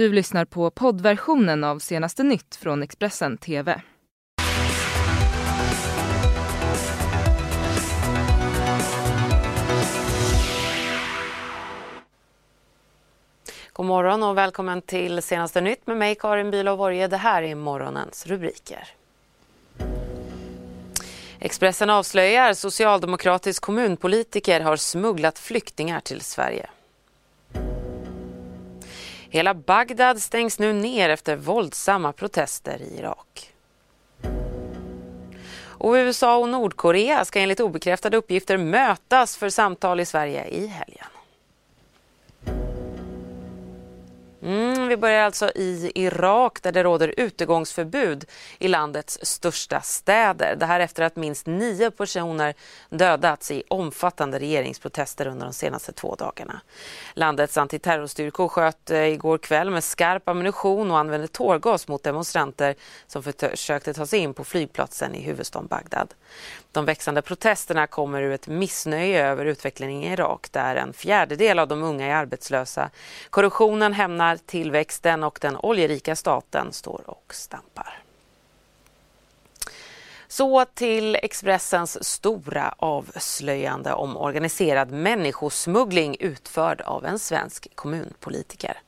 [0.00, 3.80] Du lyssnar på poddversionen av senaste nytt från Expressen TV.
[13.72, 17.08] God morgon och välkommen till senaste nytt med mig Karin Bülow Vorge.
[17.08, 18.88] Det här är morgonens rubriker.
[21.38, 26.70] Expressen avslöjar socialdemokratisk kommunpolitiker har smugglat flyktingar till Sverige.
[29.32, 33.52] Hela Bagdad stängs nu ner efter våldsamma protester i Irak.
[35.62, 41.06] Och USA och Nordkorea ska enligt obekräftade uppgifter mötas för samtal i Sverige i helgen.
[44.42, 48.24] Mm, vi börjar alltså i Irak där det råder utegångsförbud
[48.58, 50.56] i landets största städer.
[50.56, 52.54] Det här efter att minst nio personer
[52.90, 56.60] dödats i omfattande regeringsprotester under de senaste två dagarna.
[57.14, 62.74] Landets antiterrorstyrkor sköt eh, igår kväll med skarp ammunition och använde tårgas mot demonstranter
[63.06, 66.14] som försökte ta sig in på flygplatsen i huvudstaden Bagdad.
[66.72, 71.68] De växande protesterna kommer ur ett missnöje över utvecklingen i Irak där en fjärdedel av
[71.68, 72.90] de unga är arbetslösa.
[73.30, 78.02] Korruptionen hämnar tillväxten och den oljerika staten står och stampar.
[80.28, 88.80] Så till Expressens stora avslöjande om organiserad människosmuggling utförd av en svensk kommunpolitiker.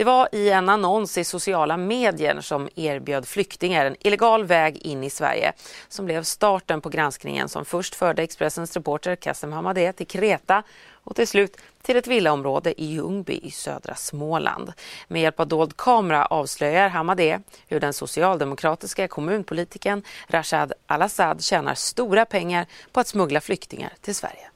[0.00, 5.04] Det var i en annons i sociala medier som erbjöd flyktingar en illegal väg in
[5.04, 5.52] i Sverige
[5.88, 11.16] som blev starten på granskningen som först förde Expressens reporter Kassem Hamadeh till Kreta och
[11.16, 14.72] till slut till ett villaområde i Ljungby i södra Småland.
[15.08, 22.24] Med hjälp av dold kamera avslöjar Hamadeh hur den socialdemokratiska kommunpolitiken Rashad Al-Assad tjänar stora
[22.24, 24.50] pengar på att smuggla flyktingar till Sverige.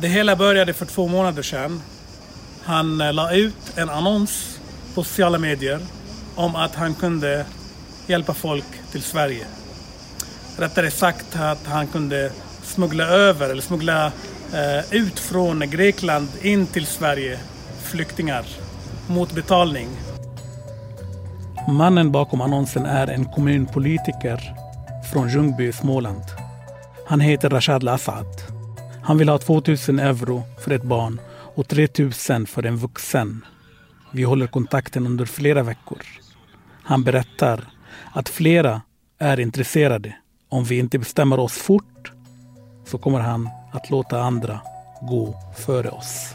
[0.00, 1.82] Det hela började för två månader sedan
[2.64, 4.60] han eh, la ut en annons
[4.94, 5.80] på sociala medier
[6.34, 7.46] om att han kunde
[8.06, 9.46] hjälpa folk till Sverige.
[10.58, 14.06] Rättare sagt att han kunde smuggla över eller smuggla
[14.52, 17.38] eh, ut från Grekland in till Sverige
[17.82, 18.44] flyktingar
[19.06, 19.88] mot betalning.
[21.68, 24.54] Mannen bakom annonsen är en kommunpolitiker
[25.12, 26.22] från Ljungby, i Småland.
[27.06, 28.26] Han heter Rashad Lassad.
[29.02, 31.20] Han vill ha 2000 euro för ett barn
[31.54, 33.44] och 3000 för en vuxen.
[34.12, 36.02] Vi håller kontakten under flera veckor.
[36.82, 37.64] Han berättar
[38.12, 38.82] att flera
[39.18, 40.16] är intresserade.
[40.48, 42.12] Om vi inte bestämmer oss fort
[42.84, 44.60] så kommer han att låta andra
[45.02, 46.34] gå före oss.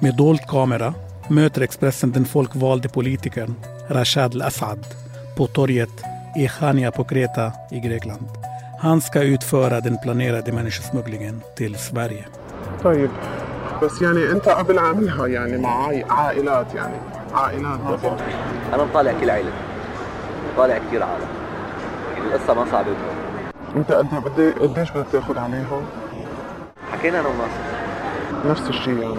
[0.00, 0.94] Med dold kamera
[1.28, 3.54] möter Expressen den folkvalde politikern
[3.88, 4.86] Rashad al-Assad
[5.36, 6.02] på torget
[6.36, 8.28] i Chania på Kreta i Grekland.
[8.80, 12.24] Han ska utföra den planerade människosmugglingen till Sverige.
[13.82, 16.94] بس يعني انت قبل عاملها يعني مع عائلات يعني.
[17.34, 17.80] عائلات.
[18.74, 19.52] أنا مطالع كل عائلة.
[20.54, 21.26] مطالع كثير عالم
[22.18, 22.86] القصة ما صعبة.
[23.76, 25.82] انت قد قديش بدك تأخذ عليهم؟
[26.92, 29.14] حكينا أنا وناصر نفس الشيء يعني.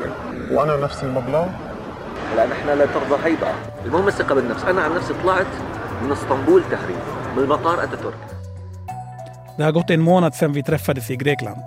[0.51, 1.45] وأنا نفس المبلغ؟
[2.33, 3.47] هلا نحن لا ترضى هيدا
[3.85, 5.47] المهم الثقة بالنفس أنا عن نفسي طلعت
[6.03, 6.97] من اسطنبول تهريب
[7.37, 8.17] من مطار أتاتورك.
[9.57, 11.63] Det har gått en månad sedan vi träffades i Grekland.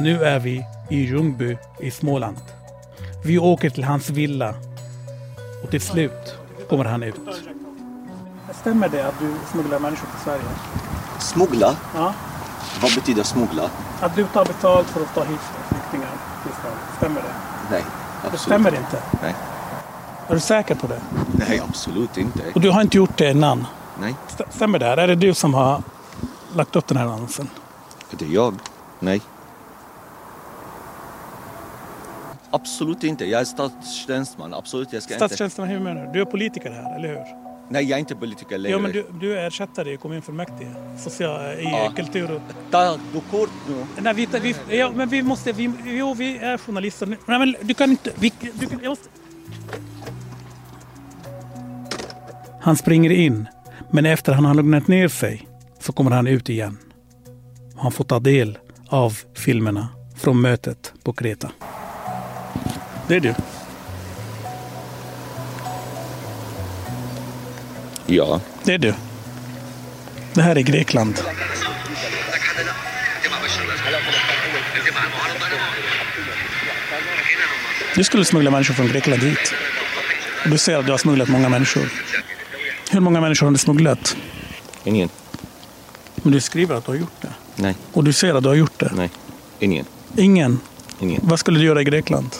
[0.00, 2.36] Nu är vi i Ljungby i Småland.
[3.24, 4.54] Vi åker till hans villa
[5.64, 6.34] och till slut
[6.68, 7.14] kommer han ut.
[8.60, 10.42] Stämmer det att du smugglar människor till Sverige?
[11.20, 11.76] Smuggla?
[11.94, 12.14] Ja.
[12.82, 13.70] Vad betyder smuggla?
[14.00, 16.10] Att du tar betalt för att ta hit flyktingar
[16.42, 16.76] till Sverige.
[16.96, 17.34] Stämmer det?
[17.70, 19.02] Nej, Det absolut stämmer inte.
[19.22, 19.34] Nej.
[20.28, 21.00] Är du säker på det?
[21.32, 22.40] Nej, absolut inte.
[22.54, 23.66] Och du har inte gjort det innan?
[24.00, 24.86] Nej, St- Stämmer det?
[24.86, 25.82] Är det du som har
[26.54, 27.48] lagt upp den här annonsen?
[28.10, 28.54] är det jag?
[28.98, 29.20] Nej.
[32.52, 33.24] Absolut inte.
[33.24, 34.54] Jag är statstjänsteman.
[34.54, 35.26] Absolut, jag ska inte...
[35.26, 36.12] Statstjänsteman, hur menar du?
[36.12, 37.18] Du är politiker här, eller hur?
[37.68, 38.76] Nej, jag är inte politiker längre.
[38.76, 40.70] Ja, men du, du är ersättare i kommunfullmäktige.
[40.98, 41.92] Social, I Ja.
[41.96, 42.40] kultur.
[42.70, 43.84] Ta du kort nu.
[44.02, 45.52] Nej, vi, vi, ja, men vi måste...
[45.52, 47.06] Vi, jo, vi är journalister.
[47.26, 48.10] Nej, men du kan inte...
[48.18, 49.08] Vi, du kan, jag måste...
[52.60, 53.48] Han springer in,
[53.90, 55.48] men efter han har lugnat ner sig
[55.80, 56.78] så kommer han ut igen.
[57.76, 61.50] Han får ta del av filmerna från mötet på Kreta.
[63.08, 63.34] Det är du.
[68.06, 68.40] Ja.
[68.64, 68.94] Det är du.
[70.34, 71.20] Det här är Grekland.
[77.94, 79.54] Du skulle smuggla människor från Grekland hit.
[80.46, 81.88] Du säger att du har smugglat många människor.
[82.90, 84.16] Hur många människor har du smugglat?
[84.84, 85.08] Ingen.
[86.14, 87.28] Men du skriver att du har gjort det.
[87.56, 87.76] Nej.
[87.92, 88.92] Och du säger att du har gjort det.
[88.94, 89.10] Nej.
[89.58, 89.84] Ingen.
[90.16, 90.60] Ingen.
[91.00, 91.20] Ingen.
[91.24, 92.30] Vad skulle du göra i Grekland?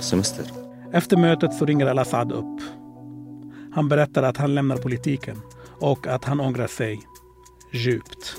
[0.00, 0.44] Semester.
[0.92, 2.60] Efter mötet så ringer Al-Assad upp.
[3.74, 5.40] Han berättar att han lämnar politiken
[5.80, 7.00] och att han ångrar sig
[7.72, 8.36] djupt.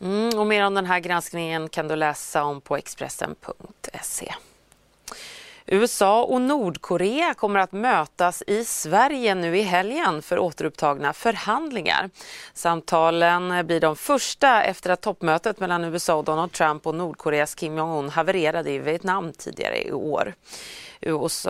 [0.00, 4.34] Mm, och mer om den här granskningen kan du läsa om på Expressen.se.
[5.72, 12.10] USA och Nordkorea kommer att mötas i Sverige nu i helgen för återupptagna förhandlingar.
[12.54, 17.78] Samtalen blir de första efter att toppmötet mellan USA och Donald Trump och Nordkoreas Kim
[17.78, 20.34] Jong-Un havererade i Vietnam tidigare i år.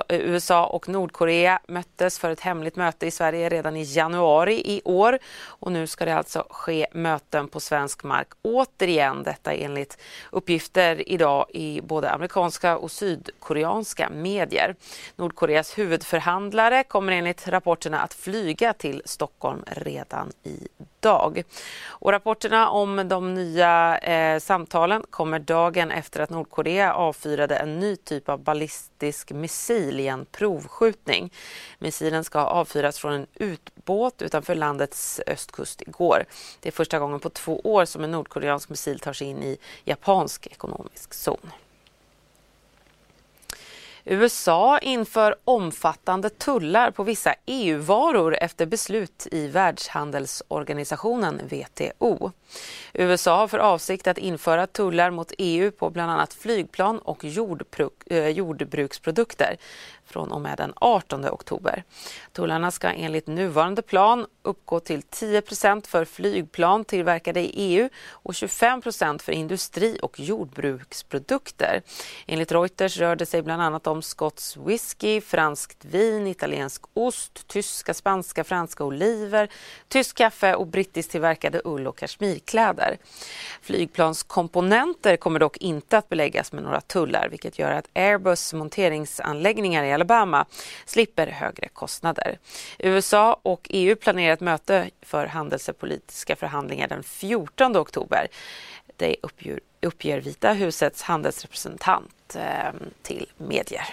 [0.08, 5.18] USA och Nordkorea möttes för ett hemligt möte i Sverige redan i januari i år
[5.46, 9.22] och nu ska det alltså ske möten på svensk mark återigen.
[9.22, 9.98] Detta enligt
[10.30, 14.76] uppgifter idag i både amerikanska och sydkoreanska medier.
[15.16, 20.68] Nordkoreas huvudförhandlare kommer enligt rapporterna att flyga till Stockholm redan i
[21.00, 21.42] dag.
[21.86, 27.96] Och rapporterna om de nya eh, samtalen kommer dagen efter att Nordkorea avfyrade en ny
[27.96, 31.32] typ av ballistisk missil i en provskjutning.
[31.78, 36.24] Missilen ska ha avfyrats från en utbåt utanför landets östkust igår.
[36.60, 39.58] Det är första gången på två år som en nordkoreansk missil tar sig in i
[39.84, 41.50] japansk ekonomisk zon.
[44.04, 52.30] USA inför omfattande tullar på vissa EU-varor efter beslut i Världshandelsorganisationen WTO.
[52.92, 57.24] USA har för avsikt att införa tullar mot EU på bland annat flygplan och
[58.06, 59.56] eh, jordbruksprodukter
[60.12, 61.84] från och med den 18 oktober.
[62.32, 69.22] Tullarna ska enligt nuvarande plan uppgå till 10% för flygplan tillverkade i EU och 25%
[69.22, 71.82] för industri och jordbruksprodukter.
[72.26, 77.94] Enligt Reuters rör det sig bland annat om skotsk whisky, franskt vin, italiensk ost, tyska,
[77.94, 79.48] spanska, franska oliver,
[79.88, 82.96] tysk kaffe och brittiskt tillverkade ull och kashmirkläder.
[83.62, 89.92] Flygplanskomponenter kommer dock inte att beläggas med några tullar vilket gör att Airbus monteringsanläggningar i
[90.02, 90.46] Alabama
[90.84, 92.38] slipper högre kostnader.
[92.78, 98.28] USA och EU planerar ett möte för handelspolitiska förhandlingar den 14 oktober.
[98.96, 102.72] Det uppger, uppger Vita husets handelsrepresentant eh,
[103.02, 103.84] till medier.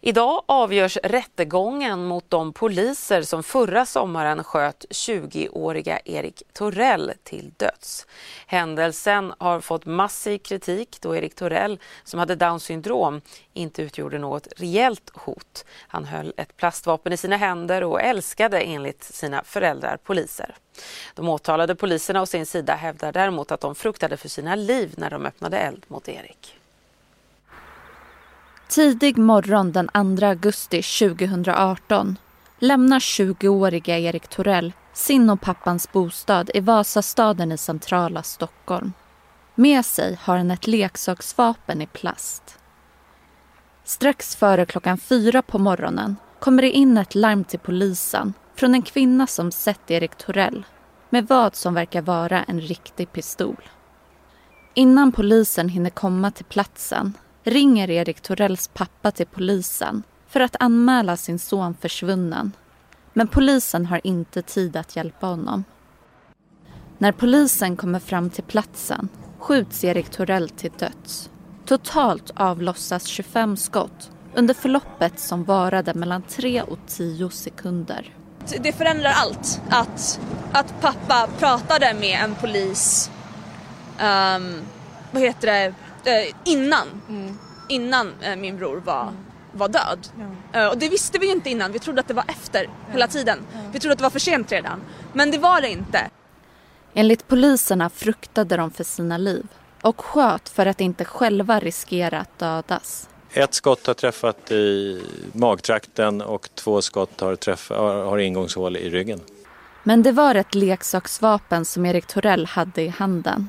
[0.00, 8.06] Idag avgörs rättegången mot de poliser som förra sommaren sköt 20-åriga Erik Torell till döds.
[8.46, 13.20] Händelsen har fått massiv kritik då Erik Torell, som hade Downs syndrom,
[13.52, 15.64] inte utgjorde något reellt hot.
[15.88, 20.54] Han höll ett plastvapen i sina händer och älskade enligt sina föräldrar poliser.
[21.14, 25.10] De åtalade poliserna å sin sida hävdar däremot att de fruktade för sina liv när
[25.10, 26.57] de öppnade eld mot Erik.
[28.68, 29.88] Tidig morgon den
[30.18, 32.16] 2 augusti 2018
[32.58, 38.92] lämnar 20-åriga Erik Torell sin och pappans bostad i Vasastaden i centrala Stockholm.
[39.54, 42.58] Med sig har han ett leksaksvapen i plast.
[43.84, 48.82] Strax före klockan fyra på morgonen kommer det in ett larm till polisen från en
[48.82, 50.64] kvinna som sett Erik Torell
[51.10, 53.68] med vad som verkar vara en riktig pistol.
[54.74, 57.14] Innan polisen hinner komma till platsen
[57.50, 62.52] ringer Erik Torells pappa till polisen för att anmäla sin son försvunnen.
[63.12, 65.64] Men polisen har inte tid att hjälpa honom.
[66.98, 69.08] När polisen kommer fram till platsen
[69.38, 71.30] skjuts Erik Torell till döds.
[71.66, 78.14] Totalt avlossas 25 skott under förloppet som varade mellan 3 och 10 sekunder.
[78.60, 80.20] Det förändrar allt att,
[80.52, 83.10] att pappa pratade med en polis
[84.00, 84.62] um,
[85.10, 85.74] vad heter det,
[86.08, 86.86] uh, innan.
[87.08, 87.38] Mm
[87.68, 89.16] innan eh, min bror var, mm.
[89.52, 90.08] var död.
[90.52, 90.60] Ja.
[90.60, 92.92] Eh, och det visste vi ju inte innan, vi trodde att det var efter ja.
[92.92, 93.38] hela tiden.
[93.52, 93.58] Ja.
[93.72, 94.80] Vi trodde att det var för sent redan.
[95.12, 96.10] Men det var det inte.
[96.94, 99.46] Enligt poliserna fruktade de för sina liv
[99.82, 103.08] och sköt för att inte själva riskera att dödas.
[103.32, 109.20] Ett skott har träffat i magtrakten och två skott har, träffat, har ingångshål i ryggen.
[109.82, 113.48] Men det var ett leksaksvapen som Erik Torell hade i handen.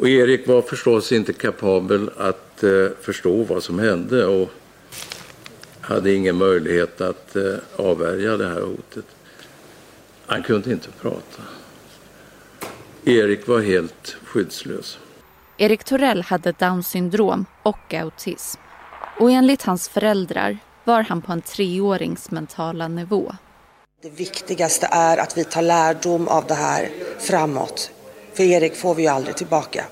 [0.00, 4.50] Och Erik var förstås inte kapabel att eh, förstå vad som hände och
[5.80, 9.04] hade ingen möjlighet att eh, avvärja det här hotet.
[10.26, 11.42] Han kunde inte prata.
[13.04, 14.98] Erik var helt skyddslös.
[15.56, 18.60] Erik Torell hade Downs syndrom och autism.
[19.18, 23.32] Och enligt hans föräldrar var han på en treårings mentala nivå.
[24.02, 27.90] Det viktigaste är att vi tar lärdom av det här framåt
[28.34, 29.84] för Erik får vi ju aldrig tillbaka.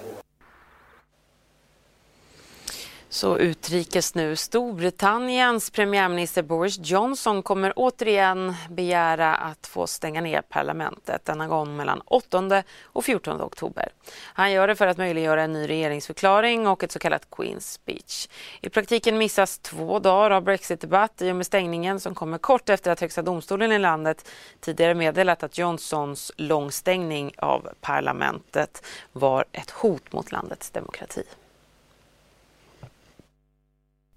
[3.18, 4.37] Så utrikes nu.
[4.37, 12.00] Storbritanniens premiärminister Boris Johnson kommer återigen begära att få stänga ner parlamentet, denna gång mellan
[12.04, 13.88] 8 och 14 oktober.
[14.22, 18.28] Han gör det för att möjliggöra en ny regeringsförklaring och ett så kallat Queen's speech.
[18.60, 22.90] I praktiken missas två dagar av brexitdebatt i och med stängningen som kommer kort efter
[22.90, 24.28] att Högsta domstolen i landet
[24.60, 28.82] tidigare meddelat att Johnsons långstängning av parlamentet
[29.12, 31.22] var ett hot mot landets demokrati.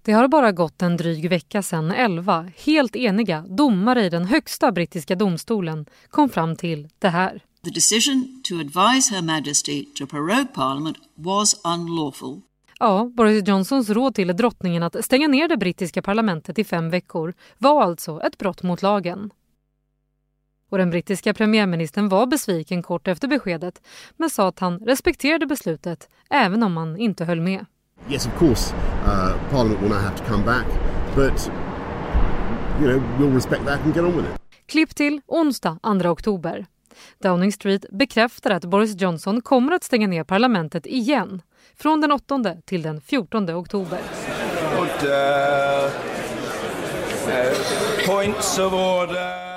[0.04, 4.72] Det har bara gått en dryg vecka sedan elva helt eniga domare i den högsta
[4.72, 7.44] brittiska domstolen kom fram till det här.
[7.64, 12.42] The decision to advise Her Majesty to prorogue Parliament was unlawful.
[12.80, 17.34] Ja, Boris Johnsons råd till drottningen att stänga ner det brittiska parlamentet i fem veckor
[17.58, 19.32] var alltså ett brott mot lagen.
[20.70, 23.82] Och den brittiska premiärministern var besviken kort efter beskedet
[24.18, 27.66] men sa att han respekterade beslutet även om han inte höll med.
[28.10, 28.74] Yes, of course,
[29.06, 30.66] uh, Parliament will now have to come back,
[31.16, 31.52] but
[32.82, 34.42] you know we'll respect that and get on with it.
[34.68, 36.66] Klipp till onsdag 2 oktober.
[37.22, 41.42] Downing Street bekräftar att Boris Johnson kommer att stänga ner parlamentet igen
[41.78, 44.00] från den 8 till den 14 oktober.
[44.78, 45.92] Och, uh,
[48.08, 49.52] points of order.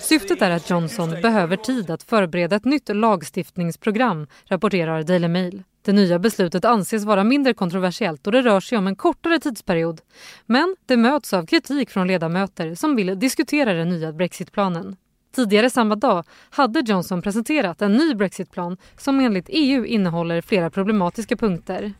[0.00, 5.62] Syftet är att Johnson behöver tid att förbereda ett nytt lagstiftningsprogram, rapporterar Daily Mail.
[5.82, 10.00] Det nya beslutet anses vara mindre kontroversiellt och det rör sig om en kortare tidsperiod.
[10.46, 14.96] Men det möts av kritik från ledamöter som vill diskutera den nya brexitplanen.
[15.34, 21.36] Tidigare samma dag hade Johnson presenterat en ny brexitplan som enligt EU innehåller flera problematiska
[21.36, 21.92] punkter.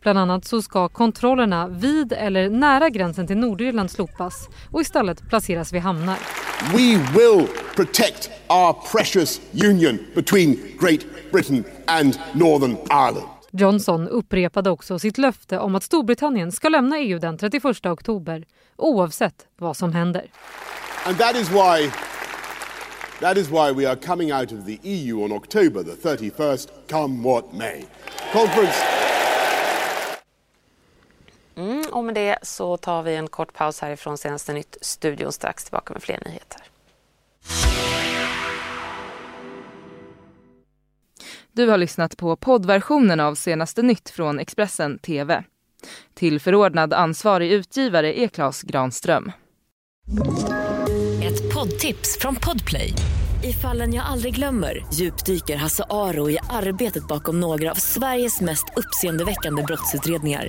[0.00, 5.72] Bland annat så ska kontrollerna vid eller nära gränsen till Nordirland slopas och istället placeras
[5.72, 6.18] vid hamnar.
[6.72, 13.28] We will protect our precious union between Great Britain and Northern Ireland.
[13.50, 18.44] Johnson upprepade också sitt löfte om att Storbritannien ska lämna EU den 31 oktober
[18.76, 20.30] oavsett vad som händer.
[21.06, 21.90] And that is why
[23.20, 27.22] that is why we are coming out of the EU on October the 31st come
[27.22, 27.84] what may.
[28.32, 28.76] Conference
[31.56, 35.64] Mm, och med det så tar vi en kort paus härifrån Senaste Nytt studion strax
[35.64, 36.60] tillbaka med fler nyheter.
[41.52, 45.44] Du har lyssnat på poddversionen av Senaste Nytt från Expressen TV.
[46.14, 49.32] Till förordnad ansvarig utgivare är Klas Granström.
[51.24, 52.92] Ett poddtips från Podplay.
[53.44, 58.64] I fallen jag aldrig glömmer djupdyker Hasse Aro i arbetet bakom några av Sveriges mest
[58.76, 60.48] uppseendeväckande brottsutredningar